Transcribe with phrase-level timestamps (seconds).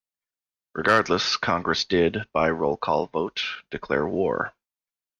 [0.73, 4.51] Regardless, Congress did, by roll-call vote, declare war.